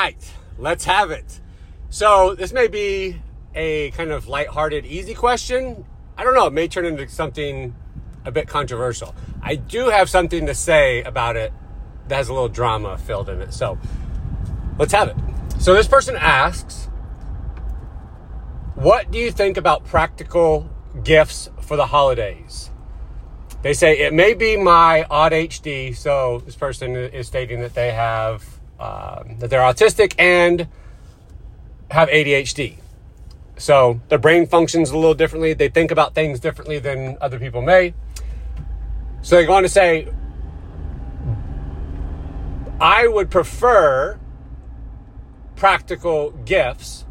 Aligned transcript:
right, 0.00 0.32
let's 0.58 0.84
have 0.84 1.10
it. 1.10 1.40
So, 1.90 2.34
this 2.34 2.52
may 2.52 2.68
be 2.68 3.20
a 3.54 3.90
kind 3.90 4.10
of 4.10 4.28
lighthearted, 4.28 4.86
easy 4.86 5.14
question. 5.14 5.84
I 6.16 6.24
don't 6.24 6.34
know, 6.34 6.46
it 6.46 6.52
may 6.52 6.68
turn 6.68 6.86
into 6.86 7.08
something 7.08 7.74
a 8.24 8.30
bit 8.30 8.48
controversial. 8.48 9.14
I 9.42 9.56
do 9.56 9.88
have 9.88 10.08
something 10.08 10.46
to 10.46 10.54
say 10.54 11.02
about 11.02 11.36
it 11.36 11.52
that 12.08 12.16
has 12.16 12.28
a 12.28 12.32
little 12.32 12.48
drama 12.48 12.96
filled 12.96 13.28
in 13.28 13.42
it. 13.42 13.52
So, 13.52 13.78
let's 14.78 14.92
have 14.92 15.08
it. 15.08 15.16
So, 15.58 15.74
this 15.74 15.88
person 15.88 16.16
asks, 16.16 16.88
What 18.74 19.10
do 19.10 19.18
you 19.18 19.30
think 19.30 19.56
about 19.56 19.84
practical 19.84 20.70
gifts 21.04 21.50
for 21.60 21.76
the 21.76 21.86
holidays? 21.86 22.70
They 23.62 23.74
say 23.74 23.98
it 23.98 24.14
may 24.14 24.32
be 24.32 24.56
my 24.56 25.04
ADHD. 25.10 25.94
So, 25.94 26.42
this 26.46 26.56
person 26.56 26.96
is 26.96 27.26
stating 27.26 27.60
that 27.60 27.74
they 27.74 27.90
have 27.90 28.59
um, 28.80 29.38
that 29.38 29.50
they're 29.50 29.60
autistic 29.60 30.14
and 30.18 30.66
have 31.90 32.08
ADHD. 32.08 32.78
So 33.56 34.00
their 34.08 34.18
brain 34.18 34.46
functions 34.46 34.90
a 34.90 34.96
little 34.96 35.14
differently. 35.14 35.52
They 35.52 35.68
think 35.68 35.90
about 35.90 36.14
things 36.14 36.40
differently 36.40 36.78
than 36.78 37.18
other 37.20 37.38
people 37.38 37.60
may. 37.60 37.94
So 39.22 39.36
they 39.36 39.44
go 39.44 39.52
on 39.52 39.64
to 39.64 39.68
say, 39.68 40.08
I 42.80 43.06
would 43.06 43.30
prefer 43.30 44.18
practical 45.56 46.30
gifts, 46.30 47.04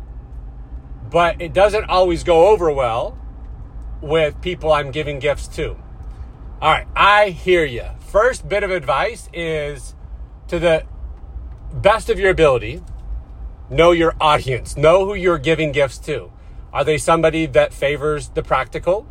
but 1.11 1.39
it 1.39 1.53
doesn't 1.53 1.85
always 1.85 2.23
go 2.23 2.47
over 2.47 2.71
well 2.71 3.15
with 4.01 4.41
people 4.41 4.71
I'm 4.71 4.89
giving 4.89 5.19
gifts 5.19 5.47
to. 5.49 5.77
All 6.61 6.71
right, 6.71 6.87
I 6.95 7.29
hear 7.29 7.63
you. 7.63 7.85
First 7.99 8.49
bit 8.49 8.63
of 8.63 8.71
advice 8.71 9.29
is 9.33 9.93
to 10.47 10.57
the 10.57 10.83
best 11.73 12.09
of 12.09 12.19
your 12.19 12.31
ability, 12.31 12.81
know 13.69 13.91
your 13.91 14.15
audience, 14.19 14.75
know 14.75 15.05
who 15.05 15.13
you're 15.13 15.37
giving 15.37 15.71
gifts 15.71 15.97
to. 15.99 16.31
Are 16.73 16.83
they 16.83 16.97
somebody 16.97 17.45
that 17.47 17.73
favors 17.73 18.29
the 18.29 18.43
practical 18.43 19.07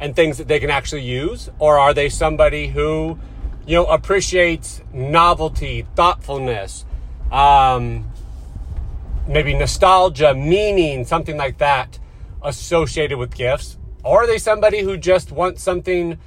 and 0.00 0.16
things 0.16 0.38
that 0.38 0.48
they 0.48 0.60
can 0.60 0.70
actually 0.70 1.02
use? 1.02 1.50
Or 1.58 1.78
are 1.78 1.94
they 1.94 2.08
somebody 2.08 2.68
who, 2.68 3.18
you 3.66 3.76
know, 3.76 3.86
appreciates 3.86 4.82
novelty, 4.92 5.86
thoughtfulness, 5.94 6.84
um, 7.30 8.10
maybe 9.26 9.54
nostalgia, 9.54 10.34
meaning, 10.34 11.04
something 11.04 11.36
like 11.36 11.58
that 11.58 11.98
associated 12.42 13.18
with 13.18 13.34
gifts? 13.34 13.78
Or 14.04 14.24
are 14.24 14.26
they 14.26 14.38
somebody 14.38 14.80
who 14.80 14.96
just 14.96 15.30
wants 15.32 15.62
something 15.62 16.18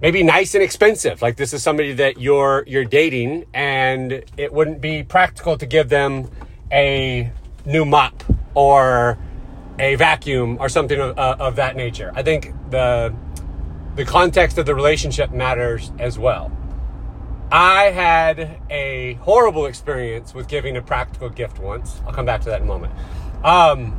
maybe 0.00 0.22
nice 0.22 0.54
and 0.54 0.62
expensive. 0.62 1.22
Like 1.22 1.36
this 1.36 1.52
is 1.52 1.62
somebody 1.62 1.92
that 1.94 2.20
you're 2.20 2.64
you're 2.66 2.84
dating, 2.84 3.46
and 3.54 4.24
it 4.36 4.52
wouldn't 4.52 4.80
be 4.80 5.02
practical 5.02 5.56
to 5.58 5.66
give 5.66 5.88
them 5.88 6.30
a 6.70 7.30
new 7.64 7.84
mop 7.84 8.24
or 8.54 9.18
a 9.78 9.94
vacuum 9.94 10.56
or 10.60 10.68
something 10.68 11.00
of, 11.00 11.18
uh, 11.18 11.36
of 11.38 11.56
that 11.56 11.76
nature. 11.76 12.12
I 12.14 12.22
think 12.22 12.52
the 12.70 13.14
the 13.96 14.04
context 14.04 14.58
of 14.58 14.66
the 14.66 14.74
relationship 14.74 15.30
matters 15.32 15.92
as 15.98 16.18
well. 16.18 16.52
I 17.50 17.84
had 17.84 18.60
a 18.68 19.14
horrible 19.14 19.66
experience 19.66 20.34
with 20.34 20.48
giving 20.48 20.76
a 20.76 20.82
practical 20.82 21.30
gift 21.30 21.58
once. 21.58 22.00
I'll 22.06 22.12
come 22.12 22.26
back 22.26 22.42
to 22.42 22.50
that 22.50 22.60
in 22.60 22.64
a 22.64 22.66
moment. 22.66 22.92
Um, 23.42 23.98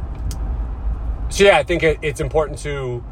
so 1.29 1.45
yeah, 1.45 1.57
I 1.57 1.63
think 1.63 1.81
it, 1.81 1.97
it's 2.01 2.21
important 2.21 2.59
to 2.59 3.03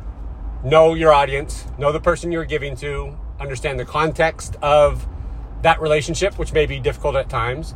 know 0.63 0.93
your 0.93 1.13
audience, 1.13 1.65
know 1.77 1.91
the 1.91 1.99
person 1.99 2.31
you're 2.31 2.45
giving 2.45 2.75
to, 2.77 3.17
understand 3.39 3.79
the 3.79 3.85
context 3.85 4.55
of 4.61 5.07
that 5.61 5.81
relationship, 5.81 6.37
which 6.37 6.53
may 6.53 6.65
be 6.65 6.79
difficult 6.79 7.15
at 7.15 7.29
times. 7.29 7.75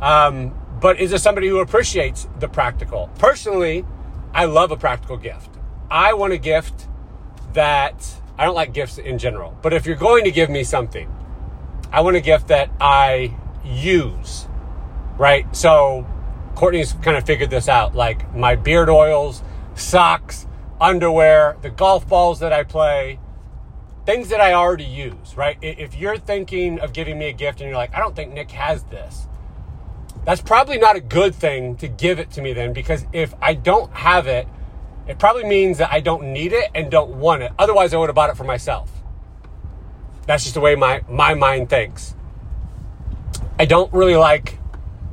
Um, 0.00 0.54
but 0.80 0.98
is 1.00 1.12
it 1.12 1.20
somebody 1.20 1.48
who 1.48 1.60
appreciates 1.60 2.28
the 2.38 2.48
practical? 2.48 3.10
Personally, 3.18 3.84
I 4.34 4.46
love 4.46 4.70
a 4.70 4.76
practical 4.76 5.16
gift. 5.16 5.50
I 5.90 6.14
want 6.14 6.32
a 6.32 6.38
gift 6.38 6.88
that 7.52 8.04
I 8.38 8.44
don't 8.44 8.54
like 8.54 8.72
gifts 8.72 8.98
in 8.98 9.18
general, 9.18 9.56
but 9.62 9.72
if 9.72 9.86
you're 9.86 9.96
going 9.96 10.24
to 10.24 10.30
give 10.30 10.50
me 10.50 10.64
something, 10.64 11.14
I 11.92 12.00
want 12.00 12.16
a 12.16 12.20
gift 12.20 12.48
that 12.48 12.70
I 12.80 13.36
use, 13.64 14.46
right? 15.18 15.54
So 15.54 16.06
Courtney's 16.54 16.94
kind 16.94 17.16
of 17.16 17.24
figured 17.24 17.50
this 17.50 17.68
out 17.68 17.94
like 17.94 18.34
my 18.34 18.56
beard 18.56 18.88
oils, 18.88 19.42
socks, 19.74 20.46
underwear, 20.82 21.56
the 21.62 21.70
golf 21.70 22.08
balls 22.08 22.40
that 22.40 22.52
I 22.52 22.64
play, 22.64 23.20
things 24.04 24.28
that 24.30 24.40
I 24.40 24.52
already 24.52 24.84
use, 24.84 25.36
right? 25.36 25.56
If 25.62 25.94
you're 25.96 26.18
thinking 26.18 26.80
of 26.80 26.92
giving 26.92 27.18
me 27.18 27.28
a 27.28 27.32
gift 27.32 27.60
and 27.60 27.68
you're 27.68 27.78
like, 27.78 27.94
I 27.94 28.00
don't 28.00 28.16
think 28.16 28.34
Nick 28.34 28.50
has 28.50 28.82
this, 28.84 29.28
that's 30.24 30.42
probably 30.42 30.78
not 30.78 30.96
a 30.96 31.00
good 31.00 31.34
thing 31.34 31.76
to 31.76 31.88
give 31.88 32.18
it 32.18 32.32
to 32.32 32.42
me 32.42 32.52
then 32.52 32.72
because 32.72 33.06
if 33.12 33.32
I 33.40 33.54
don't 33.54 33.92
have 33.92 34.26
it, 34.26 34.48
it 35.06 35.18
probably 35.18 35.44
means 35.44 35.78
that 35.78 35.92
I 35.92 36.00
don't 36.00 36.32
need 36.32 36.52
it 36.52 36.70
and 36.74 36.90
don't 36.90 37.10
want 37.10 37.42
it. 37.42 37.52
Otherwise, 37.58 37.94
I 37.94 37.96
would 37.96 38.08
have 38.08 38.14
bought 38.14 38.30
it 38.30 38.36
for 38.36 38.44
myself. 38.44 38.90
That's 40.26 40.42
just 40.42 40.54
the 40.54 40.60
way 40.60 40.74
my, 40.74 41.02
my 41.08 41.34
mind 41.34 41.70
thinks. 41.70 42.14
I 43.58 43.66
don't 43.66 43.92
really 43.92 44.16
like 44.16 44.58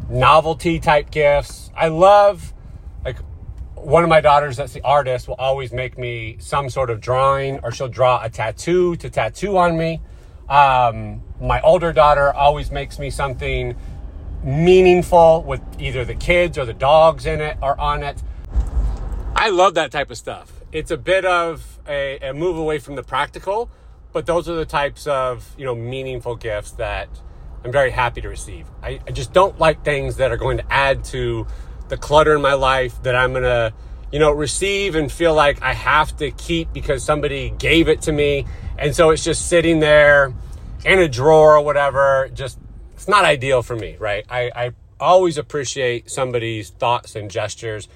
novelty 0.09 0.79
type 0.79 1.11
gifts. 1.11 1.71
I 1.75 1.87
love 1.87 2.53
one 3.81 4.03
of 4.03 4.09
my 4.09 4.21
daughters 4.21 4.57
that's 4.57 4.73
the 4.73 4.81
artist 4.81 5.27
will 5.27 5.35
always 5.35 5.71
make 5.71 5.97
me 5.97 6.37
some 6.39 6.69
sort 6.69 6.89
of 6.89 7.01
drawing 7.01 7.59
or 7.63 7.71
she'll 7.71 7.87
draw 7.87 8.21
a 8.23 8.29
tattoo 8.29 8.95
to 8.97 9.09
tattoo 9.09 9.57
on 9.57 9.77
me. 9.77 10.01
Um, 10.49 11.21
my 11.39 11.61
older 11.61 11.93
daughter 11.93 12.33
always 12.33 12.71
makes 12.71 12.99
me 12.99 13.09
something 13.09 13.75
meaningful 14.43 15.43
with 15.43 15.61
either 15.79 16.05
the 16.05 16.15
kids 16.15 16.57
or 16.57 16.65
the 16.65 16.73
dogs 16.73 17.25
in 17.25 17.41
it 17.41 17.57
or 17.61 17.79
on 17.79 18.03
it. 18.03 18.21
I 19.35 19.49
love 19.49 19.75
that 19.75 19.91
type 19.91 20.11
of 20.11 20.17
stuff. 20.17 20.51
It's 20.71 20.91
a 20.91 20.97
bit 20.97 21.25
of 21.25 21.79
a, 21.87 22.19
a 22.19 22.33
move 22.33 22.57
away 22.57 22.79
from 22.79 22.95
the 22.95 23.03
practical 23.03 23.69
but 24.11 24.25
those 24.25 24.49
are 24.49 24.55
the 24.55 24.65
types 24.65 25.07
of 25.07 25.55
you 25.57 25.65
know 25.65 25.75
meaningful 25.75 26.35
gifts 26.35 26.71
that 26.71 27.09
i'm 27.63 27.71
very 27.71 27.91
happy 27.91 28.21
to 28.21 28.29
receive. 28.29 28.65
I, 28.81 28.99
I 29.07 29.11
just 29.11 29.33
don't 29.33 29.59
like 29.59 29.83
things 29.83 30.17
that 30.17 30.31
are 30.31 30.37
going 30.37 30.57
to 30.57 30.73
add 30.73 31.03
to 31.05 31.45
the 31.89 31.97
clutter 31.97 32.35
in 32.35 32.41
my 32.41 32.53
life 32.53 33.01
that 33.03 33.15
I'm 33.15 33.31
going 33.31 33.43
to, 33.43 33.73
you 34.11 34.19
know, 34.19 34.31
receive 34.31 34.95
and 34.95 35.11
feel 35.11 35.33
like 35.33 35.61
I 35.61 35.73
have 35.73 36.15
to 36.17 36.31
keep 36.31 36.71
because 36.73 37.03
somebody 37.03 37.51
gave 37.51 37.89
it 37.89 38.01
to 38.03 38.11
me. 38.11 38.45
And 38.77 38.95
so 38.95 39.09
it's 39.09 39.23
just 39.23 39.47
sitting 39.49 39.79
there 39.79 40.33
in 40.85 40.99
a 40.99 41.07
drawer 41.07 41.57
or 41.57 41.61
whatever. 41.61 42.29
Just, 42.33 42.59
it's 42.93 43.07
not 43.07 43.25
ideal 43.25 43.61
for 43.61 43.75
me, 43.75 43.97
right? 43.99 44.25
I, 44.29 44.51
I 44.55 44.71
always 44.99 45.37
appreciate 45.37 46.09
somebody's 46.09 46.69
thoughts 46.69 47.15
and 47.15 47.29
gestures. 47.29 47.87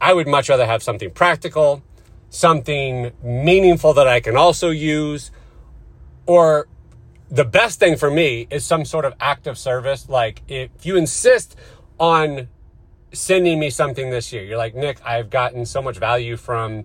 I 0.00 0.12
would 0.12 0.26
much 0.26 0.48
rather 0.48 0.66
have 0.66 0.82
something 0.82 1.10
practical, 1.10 1.82
something 2.30 3.12
meaningful 3.22 3.92
that 3.94 4.08
I 4.08 4.20
can 4.20 4.36
also 4.36 4.70
use, 4.70 5.30
or 6.26 6.68
the 7.30 7.44
best 7.44 7.78
thing 7.78 7.96
for 7.96 8.10
me 8.10 8.46
is 8.50 8.64
some 8.64 8.84
sort 8.84 9.04
of 9.04 9.14
act 9.20 9.46
of 9.46 9.56
service. 9.58 10.08
Like 10.08 10.42
if 10.48 10.70
you 10.84 10.96
insist 10.96 11.56
on 11.98 12.48
sending 13.12 13.58
me 13.58 13.70
something 13.70 14.10
this 14.10 14.32
year. 14.32 14.42
You're 14.44 14.58
like, 14.58 14.74
Nick, 14.74 15.04
I've 15.04 15.30
gotten 15.30 15.66
so 15.66 15.82
much 15.82 15.98
value 15.98 16.36
from 16.36 16.84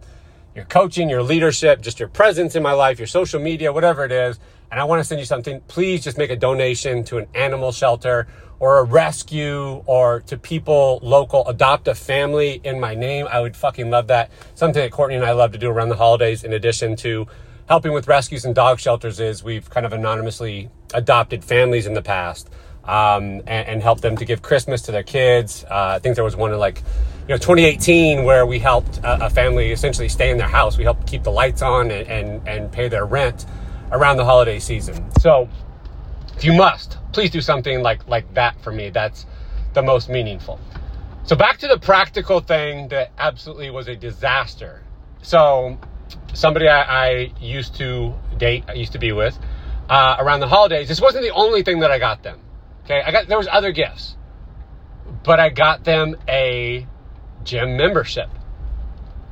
your 0.56 0.66
coaching, 0.66 1.10
your 1.10 1.24
leadership, 1.24 1.82
just 1.82 2.00
your 2.00 2.10
presence 2.10 2.56
in 2.56 2.64
my 2.64 2.72
life, 2.72 2.98
your 2.98 3.08
social 3.08 3.40
media, 3.40 3.72
whatever 3.72 4.06
it 4.06 4.12
is. 4.12 4.40
And 4.72 4.80
I 4.80 4.86
want 4.86 5.00
to 5.00 5.04
send 5.04 5.20
you 5.20 5.26
something. 5.26 5.62
Please 5.68 6.04
just 6.04 6.18
make 6.18 6.32
a 6.32 6.36
donation 6.36 7.04
to 7.06 7.18
an 7.18 7.28
animal 7.36 7.72
shelter 7.72 8.28
or 8.60 8.80
a 8.80 8.84
rescue 8.84 9.84
or 9.86 10.22
to 10.22 10.38
people 10.38 11.00
local. 11.04 11.48
Adopt 11.48 11.88
a 11.88 11.96
family 11.96 12.62
in 12.64 12.80
my 12.80 12.96
name. 12.96 13.28
I 13.30 13.42
would 13.42 13.56
fucking 13.56 13.90
love 13.90 14.08
that. 14.08 14.32
Something 14.56 14.82
that 14.82 14.92
Courtney 14.92 15.16
and 15.16 15.26
I 15.26 15.34
love 15.34 15.52
to 15.52 15.58
do 15.58 15.70
around 15.70 15.90
the 15.90 15.98
holidays, 15.98 16.44
in 16.44 16.54
addition 16.54 16.96
to 16.98 17.28
helping 17.68 17.94
with 17.94 18.08
rescues 18.08 18.46
and 18.46 18.56
dog 18.56 18.80
shelters, 18.80 19.20
is 19.20 19.44
we've 19.44 19.70
kind 19.70 19.86
of 19.86 19.94
anonymously 19.94 20.70
adopted 20.94 21.44
families 21.44 21.86
in 21.86 21.94
the 21.94 22.02
past 22.02 22.50
um, 22.88 23.42
and, 23.48 23.68
and, 23.68 23.82
help 23.82 24.02
them 24.02 24.16
to 24.18 24.26
give 24.26 24.42
Christmas 24.42 24.84
to 24.84 24.92
their 24.92 25.04
kids. 25.04 25.64
Uh, 25.64 25.94
I 25.96 26.00
think 26.00 26.16
there 26.16 26.24
was 26.24 26.36
one 26.36 26.54
in 26.54 26.60
like, 26.60 26.84
you 27.28 27.34
know, 27.34 27.38
2018 27.38 28.24
where 28.24 28.46
we 28.46 28.60
helped 28.60 29.00
a, 29.00 29.26
a, 29.26 29.30
family 29.30 29.72
essentially 29.72 30.08
stay 30.08 30.30
in 30.30 30.38
their 30.38 30.48
house. 30.48 30.78
We 30.78 30.84
helped 30.84 31.08
keep 31.08 31.24
the 31.24 31.32
lights 31.32 31.64
on 31.64 31.90
and, 31.90 32.08
and, 32.08 32.48
and 32.48 32.72
pay 32.72 32.88
their 32.88 33.06
rent 33.06 33.46
around 33.92 34.18
the 34.18 34.26
holiday 34.26 34.60
season. 34.60 35.10
So 35.20 35.50
if 36.36 36.44
you 36.44 36.54
must, 36.54 36.98
please 37.12 37.32
do 37.32 37.42
something 37.42 37.82
like, 37.82 38.08
like 38.08 38.32
that 38.36 38.62
for 38.62 38.72
me. 38.72 38.92
That's 38.92 39.26
the 39.74 39.82
most 39.82 40.08
meaningful. 40.08 40.60
So 41.24 41.36
back 41.36 41.58
to 41.60 41.68
the 41.68 41.80
practical 41.80 42.40
thing 42.40 42.90
that 42.90 43.12
absolutely 43.18 43.72
was 43.72 43.88
a 43.88 43.96
disaster. 43.96 44.84
So 45.24 45.80
somebody 46.34 46.68
I, 46.68 46.82
I 46.84 47.34
used 47.40 47.76
to 47.78 48.14
date, 48.38 48.66
I 48.68 48.74
used 48.74 48.92
to 48.92 49.00
be 49.00 49.12
with, 49.12 49.40
uh, 49.90 50.18
around 50.20 50.42
the 50.42 50.48
holidays, 50.48 50.88
this 50.88 51.02
wasn't 51.02 51.24
the 51.24 51.32
only 51.32 51.64
thing 51.64 51.80
that 51.80 51.90
I 51.90 51.98
got 51.98 52.22
them. 52.22 52.40
Okay, 52.86 53.02
I 53.04 53.12
got 53.12 53.28
there 53.28 53.38
was 53.38 53.48
other 53.52 53.72
gifts, 53.72 54.16
but 55.24 55.40
I 55.40 55.50
got 55.50 55.84
them 55.84 56.16
a 56.30 56.86
gym 57.44 57.78
membership. 57.78 58.30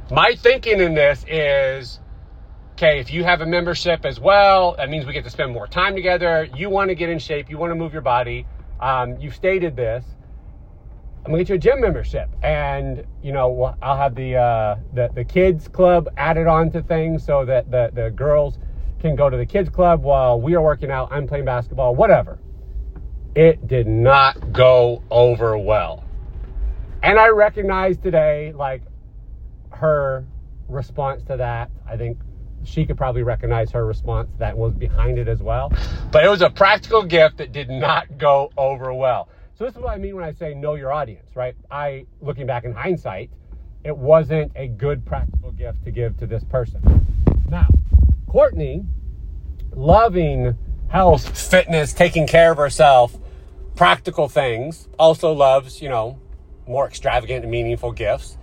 My 0.09 0.33
thinking 0.33 0.79
in 0.79 0.95
this 0.95 1.23
is 1.27 1.99
okay, 2.71 2.99
if 2.99 3.13
you 3.13 3.23
have 3.23 3.41
a 3.41 3.45
membership 3.45 4.05
as 4.05 4.19
well, 4.19 4.75
that 4.77 4.89
means 4.89 5.05
we 5.05 5.13
get 5.13 5.23
to 5.25 5.29
spend 5.29 5.53
more 5.53 5.67
time 5.67 5.93
together. 5.93 6.49
You 6.55 6.71
want 6.71 6.89
to 6.89 6.95
get 6.95 7.09
in 7.09 7.19
shape, 7.19 7.47
you 7.47 7.59
want 7.59 7.69
to 7.69 7.75
move 7.75 7.93
your 7.93 8.01
body. 8.01 8.47
Um, 8.79 9.17
you've 9.19 9.35
stated 9.35 9.75
this. 9.75 10.03
I'm 11.23 11.31
gonna 11.31 11.43
get 11.43 11.49
you 11.49 11.55
a 11.55 11.59
gym 11.59 11.79
membership, 11.79 12.29
and 12.41 13.05
you 13.21 13.33
know 13.33 13.75
I'll 13.83 13.97
have 13.97 14.15
the 14.15 14.35
uh, 14.35 14.75
the 14.93 15.11
the 15.13 15.23
kids 15.23 15.67
club 15.67 16.09
added 16.17 16.47
on 16.47 16.71
to 16.71 16.81
things 16.81 17.23
so 17.23 17.45
that 17.45 17.69
the 17.69 17.91
the 17.93 18.09
girls 18.09 18.57
can 18.99 19.15
go 19.15 19.29
to 19.29 19.37
the 19.37 19.45
kids 19.45 19.69
club 19.69 20.01
while 20.01 20.41
we 20.41 20.55
are 20.55 20.61
working 20.61 20.89
out. 20.89 21.09
I'm 21.11 21.27
playing 21.27 21.45
basketball, 21.45 21.93
whatever. 21.93 22.39
It 23.35 23.67
did 23.67 23.87
not 23.87 24.53
go 24.53 25.01
over 25.09 25.57
well, 25.57 26.03
and 27.01 27.17
I 27.17 27.29
recognize 27.29 27.97
today 27.97 28.53
like 28.53 28.83
her 29.71 30.25
response 30.69 31.23
to 31.23 31.37
that. 31.37 31.71
I 31.87 31.97
think 31.97 32.17
she 32.63 32.85
could 32.85 32.97
probably 32.97 33.23
recognize 33.23 33.71
her 33.71 33.85
response 33.85 34.29
that 34.37 34.57
was 34.57 34.73
behind 34.73 35.17
it 35.17 35.27
as 35.27 35.41
well. 35.41 35.71
But 36.11 36.23
it 36.23 36.29
was 36.29 36.41
a 36.41 36.49
practical 36.49 37.03
gift 37.03 37.37
that 37.37 37.51
did 37.51 37.69
not 37.69 38.17
go 38.17 38.51
over 38.57 38.93
well. 38.93 39.29
So 39.55 39.65
this 39.65 39.75
is 39.75 39.81
what 39.81 39.93
I 39.93 39.97
mean 39.97 40.15
when 40.15 40.23
I 40.23 40.31
say 40.31 40.53
know 40.53 40.75
your 40.75 40.91
audience, 40.91 41.35
right? 41.35 41.55
I, 41.69 42.05
looking 42.21 42.45
back 42.47 42.63
in 42.63 42.73
hindsight, 42.73 43.29
it 43.83 43.95
wasn't 43.95 44.51
a 44.55 44.67
good 44.67 45.05
practical 45.05 45.51
gift 45.51 45.83
to 45.83 45.91
give 45.91 46.17
to 46.17 46.25
this 46.25 46.43
person. 46.45 46.81
Now, 47.49 47.67
Courtney, 48.27 48.85
loving 49.71 50.57
health, 50.87 51.37
fitness, 51.37 51.93
taking 51.93 52.27
care 52.27 52.51
of 52.51 52.57
herself, 52.57 53.15
practical 53.75 54.29
things, 54.29 54.87
also 54.97 55.31
loves, 55.31 55.81
you 55.81 55.89
know, 55.89 56.19
more 56.67 56.87
extravagant 56.87 57.43
and 57.43 57.51
meaningful 57.51 57.91
gifts, 57.91 58.37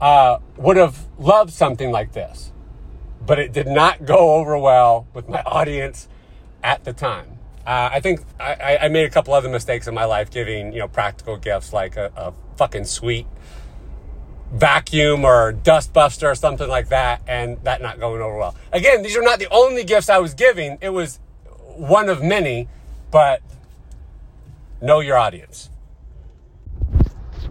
uh, 0.00 0.38
would 0.56 0.76
have 0.76 1.06
loved 1.18 1.52
something 1.52 1.90
like 1.90 2.12
this. 2.12 2.52
But 3.24 3.38
it 3.38 3.52
did 3.52 3.66
not 3.66 4.04
go 4.04 4.34
over 4.34 4.58
well 4.58 5.06
with 5.14 5.28
my 5.28 5.42
audience 5.46 6.08
at 6.62 6.84
the 6.84 6.92
time. 6.92 7.38
Uh, 7.66 7.88
I 7.92 8.00
think 8.00 8.20
I, 8.38 8.78
I, 8.82 8.88
made 8.88 9.06
a 9.06 9.10
couple 9.10 9.32
other 9.32 9.48
mistakes 9.48 9.86
in 9.86 9.94
my 9.94 10.04
life 10.04 10.30
giving, 10.30 10.74
you 10.74 10.80
know, 10.80 10.88
practical 10.88 11.38
gifts 11.38 11.72
like 11.72 11.96
a, 11.96 12.12
a 12.14 12.34
fucking 12.56 12.84
sweet 12.84 13.26
vacuum 14.52 15.24
or 15.24 15.54
dustbuster 15.54 16.30
or 16.30 16.34
something 16.34 16.68
like 16.68 16.90
that, 16.90 17.22
and 17.26 17.56
that 17.64 17.80
not 17.80 17.98
going 17.98 18.20
over 18.20 18.36
well. 18.36 18.54
Again, 18.70 19.02
these 19.02 19.16
are 19.16 19.22
not 19.22 19.38
the 19.38 19.48
only 19.50 19.82
gifts 19.82 20.10
I 20.10 20.18
was 20.18 20.34
giving. 20.34 20.76
It 20.82 20.90
was 20.90 21.20
one 21.76 22.10
of 22.10 22.22
many, 22.22 22.68
but 23.10 23.40
know 24.84 25.00
your 25.00 25.16
audience. 25.16 25.70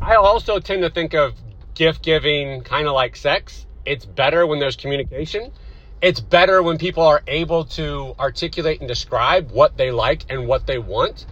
I 0.01 0.15
also 0.15 0.59
tend 0.59 0.83
to 0.83 0.89
think 0.89 1.13
of 1.13 1.33
gift 1.73 2.03
giving 2.03 2.61
kind 2.61 2.87
of 2.87 2.93
like 2.93 3.15
sex. 3.15 3.65
It's 3.85 4.05
better 4.05 4.45
when 4.47 4.59
there's 4.59 4.75
communication 4.75 5.51
it's 6.03 6.19
better 6.19 6.61
when 6.61 6.77
people 6.77 7.03
are 7.03 7.23
able 7.27 7.63
to 7.63 8.13
articulate 8.19 8.81
and 8.81 8.89
describe 8.89 9.51
what 9.51 9.77
they 9.77 9.89
like 9.89 10.25
and 10.29 10.47
what 10.49 10.67
they 10.67 10.77
want. 10.77 11.25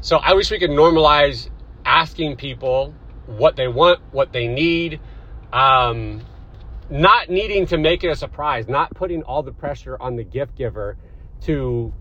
So 0.00 0.16
I 0.16 0.34
wish 0.34 0.50
we 0.50 0.58
could 0.58 0.70
normalize 0.70 1.48
asking 1.84 2.34
people 2.34 2.92
what 3.26 3.54
they 3.54 3.68
want, 3.68 4.00
what 4.10 4.32
they 4.32 4.48
need, 4.48 4.98
um, 5.52 6.26
not 6.90 7.30
needing 7.30 7.66
to 7.66 7.78
make 7.78 8.02
it 8.02 8.08
a 8.08 8.16
surprise, 8.16 8.66
not 8.66 8.92
putting 8.96 9.22
all 9.22 9.44
the 9.44 9.52
pressure 9.52 9.96
on 10.00 10.16
the 10.16 10.24
gift 10.24 10.56
giver 10.56 10.96
to 11.42 11.94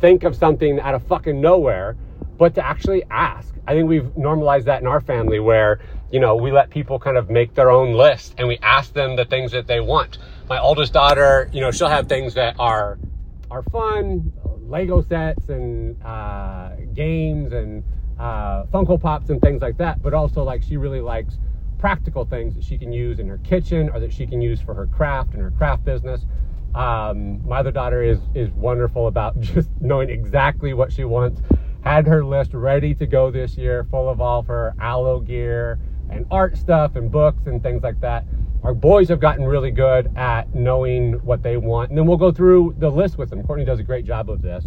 think 0.00 0.24
of 0.24 0.34
something 0.34 0.80
out 0.80 0.94
of 0.94 1.06
fucking 1.06 1.38
nowhere, 1.38 1.98
but 2.38 2.54
to 2.54 2.64
actually 2.64 3.04
ask. 3.10 3.54
I 3.66 3.74
think 3.74 3.88
we've 3.88 4.16
normalized 4.16 4.66
that 4.66 4.80
in 4.80 4.86
our 4.86 5.00
family 5.00 5.40
where, 5.40 5.80
you 6.10 6.20
know, 6.20 6.36
we 6.36 6.52
let 6.52 6.70
people 6.70 6.98
kind 6.98 7.16
of 7.16 7.30
make 7.30 7.54
their 7.54 7.70
own 7.70 7.94
list 7.94 8.34
and 8.38 8.46
we 8.46 8.58
ask 8.62 8.92
them 8.92 9.16
the 9.16 9.24
things 9.24 9.52
that 9.52 9.66
they 9.66 9.80
want 9.80 10.18
my 10.48 10.60
oldest 10.60 10.92
daughter, 10.92 11.48
you 11.52 11.60
know, 11.60 11.70
she'll 11.70 11.88
have 11.88 12.08
things 12.08 12.34
that 12.34 12.56
are 12.58 12.98
are 13.50 13.62
fun, 13.64 14.32
Lego 14.62 15.02
sets 15.02 15.48
and 15.48 16.00
uh, 16.02 16.70
games 16.94 17.52
and 17.52 17.84
uh, 18.18 18.64
Funko 18.66 19.00
Pops 19.00 19.30
and 19.30 19.40
things 19.40 19.62
like 19.62 19.76
that. 19.78 20.02
But 20.02 20.14
also, 20.14 20.42
like, 20.42 20.62
she 20.62 20.76
really 20.76 21.00
likes 21.00 21.38
practical 21.78 22.24
things 22.24 22.54
that 22.54 22.64
she 22.64 22.78
can 22.78 22.92
use 22.92 23.18
in 23.18 23.28
her 23.28 23.38
kitchen 23.38 23.88
or 23.90 24.00
that 24.00 24.12
she 24.12 24.26
can 24.26 24.40
use 24.40 24.60
for 24.60 24.74
her 24.74 24.86
craft 24.86 25.34
and 25.34 25.42
her 25.42 25.50
craft 25.52 25.84
business. 25.84 26.22
Um, 26.74 27.46
my 27.46 27.58
other 27.58 27.70
daughter 27.70 28.02
is 28.02 28.18
is 28.34 28.50
wonderful 28.50 29.06
about 29.06 29.38
just 29.40 29.70
knowing 29.80 30.10
exactly 30.10 30.74
what 30.74 30.92
she 30.92 31.04
wants. 31.04 31.40
Had 31.82 32.06
her 32.06 32.24
list 32.24 32.52
ready 32.52 32.94
to 32.94 33.06
go 33.06 33.30
this 33.30 33.56
year, 33.56 33.84
full 33.90 34.08
of 34.08 34.20
all 34.20 34.40
of 34.40 34.46
her 34.46 34.74
aloe 34.80 35.20
gear 35.20 35.78
and 36.10 36.26
art 36.30 36.56
stuff 36.56 36.96
and 36.96 37.10
books 37.10 37.46
and 37.46 37.62
things 37.62 37.82
like 37.82 38.00
that. 38.00 38.24
Our 38.62 38.74
boys 38.74 39.08
have 39.08 39.20
gotten 39.20 39.44
really 39.44 39.70
good 39.70 40.10
at 40.16 40.54
knowing 40.54 41.14
what 41.24 41.42
they 41.42 41.56
want. 41.56 41.90
And 41.90 41.98
then 41.98 42.06
we'll 42.06 42.16
go 42.16 42.32
through 42.32 42.74
the 42.78 42.90
list 42.90 43.18
with 43.18 43.30
them. 43.30 43.42
Courtney 43.44 43.64
does 43.64 43.78
a 43.78 43.84
great 43.84 44.04
job 44.04 44.28
of 44.28 44.42
this. 44.42 44.64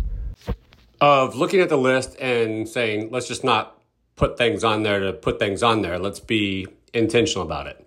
Of 1.01 1.35
looking 1.35 1.59
at 1.59 1.69
the 1.69 1.77
list 1.77 2.17
and 2.19 2.67
saying, 2.67 3.09
let's 3.12 3.27
just 3.27 3.44
not 3.44 3.81
put 4.15 4.38
things 4.38 4.63
on 4.63 4.83
there 4.83 5.00
to 5.00 5.13
put 5.13 5.39
things 5.39 5.63
on 5.63 5.81
there. 5.81 6.00
Let's 6.00 6.19
be 6.19 6.67
intentional 6.94 7.44
about 7.44 7.67
it, 7.67 7.85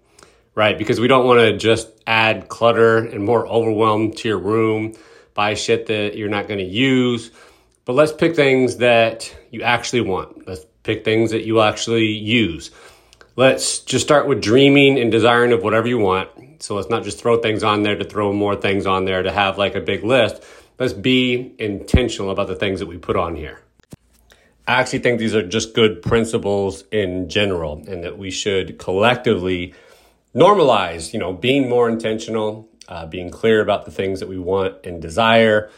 right? 0.55 0.77
Because 0.77 1.01
we 1.01 1.09
don't 1.09 1.27
want 1.27 1.41
to 1.41 1.57
just 1.57 1.89
add 2.07 2.49
clutter 2.49 2.99
and 2.99 3.25
more 3.25 3.47
overwhelm 3.47 4.13
to 4.13 4.29
your 4.29 4.39
room, 4.39 4.95
buy 5.35 5.55
shit 5.55 5.87
that 5.87 6.17
you're 6.17 6.29
not 6.29 6.49
going 6.49 6.59
to 6.59 6.65
use. 6.65 7.31
But 7.85 7.95
let's 7.95 8.13
pick 8.13 8.37
things 8.37 8.77
that 8.77 9.35
you 9.51 9.63
actually 9.63 10.03
want. 10.03 10.47
Let's 10.47 10.65
pick 10.83 11.05
things 11.05 11.31
that 11.33 11.45
you 11.45 11.61
actually 11.61 12.07
use 12.07 12.71
let's 13.37 13.81
just 13.81 14.05
start 14.05 14.27
with 14.27 14.43
dreaming 14.43 14.99
and 14.99 15.11
desiring 15.11 15.53
of 15.53 15.63
whatever 15.63 15.89
you 15.89 15.99
want. 15.99 16.29
So 16.63 16.77
let's 16.77 16.89
not 16.89 17.03
just 17.03 17.19
throw 17.19 17.41
things 17.41 17.63
on 17.63 17.83
there 17.83 17.97
to 17.97 18.05
throw 18.05 18.33
more 18.33 18.57
things 18.57 18.87
on 18.87 19.05
there 19.05 19.23
to 19.23 19.33
have 19.33 19.59
like 19.59 19.75
a 19.75 19.81
big 19.81 20.05
list. 20.05 20.43
Let's 20.79 20.93
be 20.93 21.55
intentional 21.59 22.31
about 22.31 22.49
the 22.49 22.55
things 22.55 22.81
that 22.81 22.87
we 22.87 22.99
put 22.99 23.17
on 23.17 23.37
here. 23.37 23.61
I 24.67 24.75
actually 24.75 25.01
think 25.01 25.19
these 25.19 25.35
are 25.35 25.47
just 25.47 25.75
good 25.75 26.03
principles 26.03 26.85
in 26.93 27.29
general 27.29 27.83
and 27.89 28.05
that 28.05 28.17
we 28.17 28.31
should 28.31 28.79
collectively 28.79 29.75
normalize, 30.35 31.13
you 31.13 31.19
know, 31.19 31.33
being 31.33 31.69
more 31.69 31.89
intentional, 31.89 32.69
uh, 32.89 33.07
being 33.07 33.31
clear 33.31 33.61
about 33.61 33.85
the 33.85 33.91
things 33.91 34.21
that 34.21 34.29
we 34.29 34.39
want 34.39 34.87
and 34.87 35.03
desire, 35.03 35.71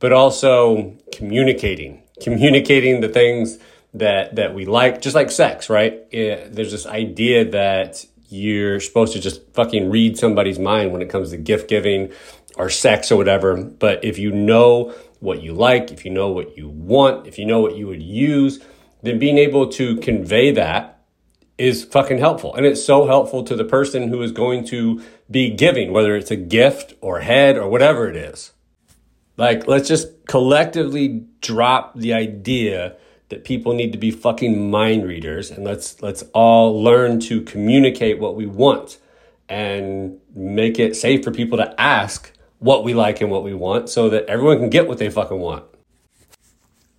but 0.00 0.12
also 0.12 0.96
communicating, 1.12 2.02
communicating 2.20 3.00
the 3.00 3.08
things 3.08 3.58
that 3.94 4.36
that 4.36 4.54
we 4.54 4.64
like, 4.64 5.00
just 5.00 5.14
like 5.14 5.30
sex, 5.30 5.70
right? 5.70 6.00
It, 6.10 6.54
there's 6.54 6.72
this 6.72 6.86
idea 6.86 7.50
that 7.50 8.04
you're 8.28 8.80
supposed 8.80 9.12
to 9.12 9.20
just 9.20 9.42
fucking 9.52 9.90
read 9.90 10.18
somebody's 10.18 10.58
mind 10.58 10.92
when 10.92 11.02
it 11.02 11.10
comes 11.10 11.30
to 11.30 11.36
gift 11.36 11.68
giving 11.68 12.12
or 12.56 12.70
sex 12.70 13.10
or 13.10 13.16
whatever. 13.16 13.56
But 13.56 14.04
if 14.04 14.18
you 14.18 14.30
know 14.30 14.94
what 15.18 15.42
you 15.42 15.52
like, 15.52 15.90
if 15.90 16.04
you 16.04 16.10
know 16.10 16.28
what 16.28 16.56
you 16.56 16.68
want, 16.68 17.26
if 17.26 17.38
you 17.38 17.44
know 17.44 17.60
what 17.60 17.76
you 17.76 17.86
would 17.86 18.02
use, 18.02 18.60
then 19.02 19.18
being 19.18 19.38
able 19.38 19.68
to 19.68 19.96
convey 19.96 20.52
that 20.52 21.00
is 21.58 21.84
fucking 21.84 22.18
helpful. 22.18 22.54
And 22.54 22.64
it's 22.64 22.82
so 22.82 23.06
helpful 23.06 23.42
to 23.44 23.54
the 23.54 23.64
person 23.64 24.08
who 24.08 24.22
is 24.22 24.32
going 24.32 24.64
to 24.68 25.02
be 25.30 25.50
giving, 25.50 25.92
whether 25.92 26.16
it's 26.16 26.30
a 26.30 26.36
gift 26.36 26.94
or 27.00 27.20
head 27.20 27.58
or 27.58 27.68
whatever 27.68 28.08
it 28.08 28.16
is. 28.16 28.52
Like, 29.40 29.66
let's 29.66 29.88
just 29.88 30.26
collectively 30.26 31.24
drop 31.40 31.98
the 31.98 32.12
idea 32.12 32.98
that 33.30 33.42
people 33.42 33.72
need 33.72 33.90
to 33.92 33.96
be 33.96 34.10
fucking 34.10 34.70
mind 34.70 35.06
readers 35.06 35.50
and 35.50 35.64
let's 35.64 36.02
let's 36.02 36.22
all 36.34 36.82
learn 36.82 37.20
to 37.20 37.40
communicate 37.40 38.18
what 38.18 38.36
we 38.36 38.44
want 38.44 38.98
and 39.48 40.18
make 40.34 40.78
it 40.78 40.94
safe 40.94 41.24
for 41.24 41.30
people 41.30 41.56
to 41.56 41.80
ask 41.80 42.32
what 42.58 42.84
we 42.84 42.92
like 42.92 43.22
and 43.22 43.30
what 43.30 43.42
we 43.42 43.54
want 43.54 43.88
so 43.88 44.10
that 44.10 44.26
everyone 44.26 44.58
can 44.58 44.68
get 44.68 44.86
what 44.86 44.98
they 44.98 45.08
fucking 45.08 45.40
want. 45.40 45.64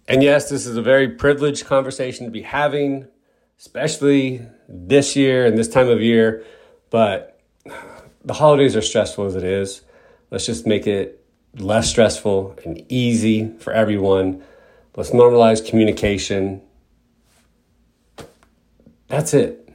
And 0.08 0.24
yes, 0.24 0.50
this 0.50 0.66
is 0.66 0.76
a 0.78 0.82
very 0.82 1.10
privileged 1.10 1.68
conversation 1.68 2.26
to 2.26 2.32
be 2.32 2.42
having, 2.42 3.06
especially 3.60 4.42
this 4.68 5.16
year 5.16 5.46
and 5.46 5.60
this 5.60 5.68
time 5.68 5.90
of 5.90 6.02
year, 6.02 6.44
but 6.90 7.40
the 8.26 8.34
holidays 8.34 8.76
are 8.76 8.82
stressful 8.82 9.26
as 9.26 9.36
it 9.36 9.44
is. 9.44 9.82
Let's 10.32 10.48
just 10.48 10.66
make 10.66 10.88
it 10.88 11.21
less 11.58 11.90
stressful 11.90 12.58
and 12.64 12.84
easy 12.90 13.52
for 13.60 13.74
everyone 13.74 14.44
Let's 14.96 15.12
normalize 15.12 15.66
communication. 15.68 16.62
That's 19.08 19.34
it. 19.34 19.70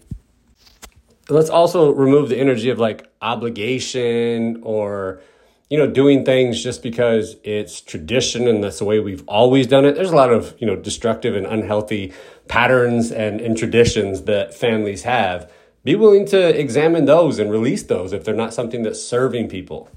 Let's 1.29 1.49
also 1.49 1.91
remove 1.91 2.29
the 2.29 2.39
energy 2.39 2.69
of 2.69 2.79
like 2.79 3.11
obligation 3.23 4.61
or, 4.63 5.23
you 5.71 5.79
know, 5.79 5.87
doing 5.87 6.25
things 6.25 6.63
just 6.63 6.83
because 6.83 7.37
it's 7.43 7.81
tradition 7.81 8.47
and 8.47 8.63
that's 8.63 8.79
the 8.79 8.85
way 8.85 9.01
we've 9.01 9.27
always 9.27 9.67
done 9.67 9.87
it. 9.87 9.95
There's 9.95 10.11
a 10.11 10.17
lot 10.17 10.31
of, 10.31 10.55
you 10.59 10.67
know, 10.67 10.77
destructive 10.77 11.35
and 11.35 11.47
unhealthy 11.47 12.13
patterns 12.47 13.11
and, 13.11 13.41
and 13.41 13.57
traditions 13.57 14.23
that 14.23 14.55
families 14.55 15.05
have. 15.05 15.51
Be 15.83 15.95
willing 15.95 16.27
to 16.27 16.61
examine 16.61 17.07
those 17.07 17.39
and 17.39 17.51
release 17.51 17.85
those 17.85 18.13
if 18.13 18.23
they're 18.23 18.35
not 18.35 18.53
something 18.53 18.83
that's 18.83 19.03
serving 19.03 19.49
people. 19.49 19.89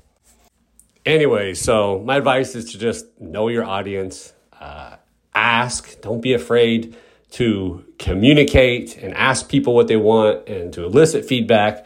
Anyway, 1.10 1.54
so 1.54 2.00
my 2.06 2.18
advice 2.18 2.54
is 2.56 2.72
to 2.72 2.78
just 2.78 3.20
know 3.20 3.48
your 3.48 3.64
audience. 3.66 4.34
Uh, 4.60 4.96
ask, 5.34 6.00
don't 6.02 6.22
be 6.22 6.34
afraid 6.34 6.96
to 7.32 7.84
communicate 7.98 8.96
and 8.98 9.14
ask 9.16 9.50
people 9.50 9.74
what 9.74 9.88
they 9.88 9.98
want 9.98 10.48
and 10.48 10.72
to 10.74 10.86
elicit 10.86 11.26
feedback. 11.26 11.86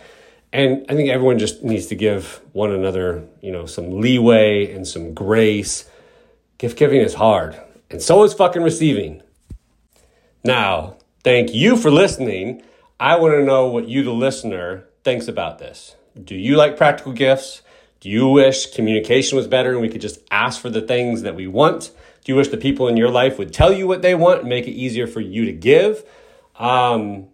And 0.51 0.85
I 0.89 0.95
think 0.95 1.09
everyone 1.09 1.39
just 1.39 1.63
needs 1.63 1.87
to 1.87 1.95
give 1.95 2.41
one 2.51 2.71
another, 2.71 3.23
you 3.41 3.51
know, 3.51 3.65
some 3.65 4.01
leeway 4.01 4.71
and 4.73 4.87
some 4.87 5.13
grace. 5.13 5.89
Gift 6.57 6.77
giving 6.77 7.01
is 7.01 7.13
hard, 7.15 7.59
and 7.89 8.01
so 8.01 8.23
is 8.23 8.33
fucking 8.33 8.61
receiving. 8.61 9.21
Now, 10.43 10.97
Thank 11.23 11.53
you 11.53 11.77
for 11.77 11.89
listening. 11.89 12.63
I 12.99 13.15
want 13.15 13.33
to 13.35 13.45
know 13.45 13.67
what 13.67 13.87
you, 13.87 14.03
the 14.03 14.11
listener, 14.11 14.83
thinks 15.05 15.29
about 15.29 15.57
this. 15.57 15.95
Do 16.21 16.35
you 16.35 16.57
like 16.57 16.75
practical 16.75 17.13
gifts? 17.13 17.61
Do 18.03 18.09
you 18.09 18.27
wish 18.27 18.73
communication 18.73 19.37
was 19.37 19.47
better 19.47 19.71
and 19.71 19.79
we 19.79 19.87
could 19.87 20.01
just 20.01 20.19
ask 20.29 20.59
for 20.59 20.69
the 20.69 20.81
things 20.81 21.21
that 21.21 21.35
we 21.35 21.47
want? 21.47 21.89
Do 22.25 22.33
you 22.33 22.35
wish 22.35 22.49
the 22.49 22.57
people 22.57 22.89
in 22.89 22.97
your 22.97 23.09
life 23.09 23.37
would 23.37 23.53
tell 23.53 23.71
you 23.71 23.87
what 23.87 24.01
they 24.01 24.13
want 24.13 24.41
and 24.41 24.49
make 24.49 24.67
it 24.67 24.71
easier 24.71 25.07
for 25.07 25.21
you 25.21 25.45
to 25.45 25.53
give? 25.53 26.03
Um, 26.59 27.27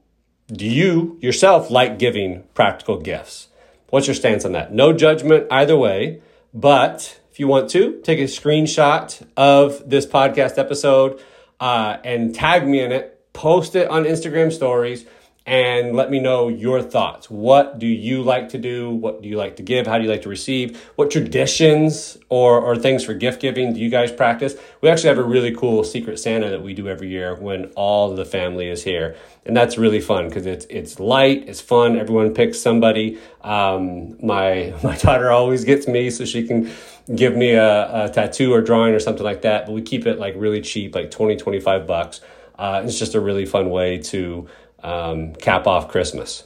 do 0.45 0.67
you 0.67 1.17
yourself 1.21 1.71
like 1.71 1.97
giving 1.97 2.43
practical 2.53 2.99
gifts? 2.99 3.47
What's 3.89 4.05
your 4.05 4.13
stance 4.13 4.45
on 4.45 4.51
that? 4.51 4.71
No 4.71 4.93
judgment 4.93 5.47
either 5.49 5.75
way, 5.75 6.21
but 6.53 7.19
if 7.31 7.39
you 7.39 7.47
want 7.47 7.71
to, 7.71 7.99
take 8.03 8.19
a 8.19 8.25
screenshot 8.25 9.25
of 9.35 9.89
this 9.89 10.05
podcast 10.05 10.59
episode 10.59 11.19
uh, 11.59 11.97
and 12.03 12.35
tag 12.35 12.67
me 12.67 12.81
in 12.81 12.91
it 12.91 13.19
post 13.33 13.75
it 13.75 13.89
on 13.89 14.03
Instagram 14.03 14.51
stories 14.51 15.05
and 15.49 15.95
let 15.95 16.11
me 16.11 16.19
know 16.19 16.47
your 16.47 16.79
thoughts. 16.79 17.27
What 17.27 17.79
do 17.79 17.87
you 17.87 18.21
like 18.21 18.49
to 18.49 18.59
do? 18.59 18.91
What 18.91 19.23
do 19.23 19.27
you 19.27 19.35
like 19.35 19.55
to 19.55 19.63
give? 19.63 19.87
How 19.87 19.97
do 19.97 20.03
you 20.03 20.09
like 20.09 20.21
to 20.21 20.29
receive? 20.29 20.79
What 20.95 21.09
traditions 21.09 22.19
or, 22.29 22.61
or 22.61 22.75
things 22.75 23.03
for 23.03 23.15
gift 23.15 23.41
giving 23.41 23.73
do 23.73 23.79
you 23.79 23.89
guys 23.89 24.11
practice? 24.11 24.53
We 24.81 24.89
actually 24.89 25.09
have 25.09 25.17
a 25.17 25.23
really 25.23 25.51
cool 25.55 25.83
Secret 25.83 26.19
Santa 26.19 26.51
that 26.51 26.61
we 26.61 26.75
do 26.75 26.87
every 26.87 27.07
year 27.07 27.33
when 27.33 27.65
all 27.75 28.13
the 28.13 28.25
family 28.25 28.69
is 28.69 28.83
here. 28.83 29.15
And 29.43 29.57
that's 29.57 29.75
really 29.75 29.99
fun 29.99 30.27
because 30.27 30.45
it's, 30.45 30.67
it's 30.69 30.99
light, 30.99 31.49
it's 31.49 31.61
fun. 31.61 31.97
Everyone 31.97 32.35
picks 32.35 32.61
somebody. 32.61 33.17
Um, 33.41 34.23
my, 34.23 34.75
my 34.83 34.97
daughter 34.97 35.31
always 35.31 35.63
gets 35.63 35.87
me 35.87 36.11
so 36.11 36.25
she 36.25 36.45
can 36.45 36.71
give 37.15 37.35
me 37.35 37.53
a, 37.53 38.05
a 38.05 38.09
tattoo 38.09 38.53
or 38.53 38.61
drawing 38.61 38.93
or 38.93 38.99
something 38.99 39.23
like 39.23 39.41
that. 39.41 39.65
But 39.65 39.71
we 39.71 39.81
keep 39.81 40.05
it 40.05 40.19
like 40.19 40.35
really 40.37 40.61
cheap, 40.61 40.93
like 40.93 41.09
20, 41.09 41.37
25 41.37 41.87
bucks. 41.87 42.21
Uh, 42.55 42.83
it's 42.85 42.99
just 42.99 43.15
a 43.15 43.19
really 43.19 43.47
fun 43.47 43.71
way 43.71 43.97
to 43.97 44.47
um, 44.83 45.33
cap 45.35 45.67
off 45.67 45.87
Christmas. 45.89 46.43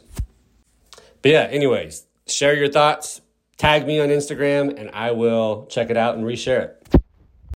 But 1.22 1.32
yeah, 1.32 1.48
anyways, 1.50 2.06
share 2.28 2.56
your 2.56 2.70
thoughts, 2.70 3.22
tag 3.58 3.88
me 3.88 4.00
on 4.00 4.10
Instagram, 4.10 4.78
and 4.78 4.90
I 4.94 5.12
will 5.12 5.66
check 5.68 5.90
it 5.90 5.98
out 5.98 6.16
and 6.16 6.26
reshare 6.26 6.64
it. 6.64 6.83